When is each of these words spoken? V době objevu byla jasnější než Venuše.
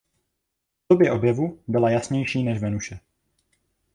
V 0.85 0.93
době 0.93 1.11
objevu 1.11 1.59
byla 1.67 1.89
jasnější 1.89 2.43
než 2.43 2.59
Venuše. 2.59 2.99